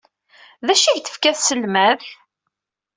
D 0.65 0.67
acu 0.73 0.87
ay 0.87 0.93
ak-d-tefka 0.97 1.31
tselmadt? 1.33 2.07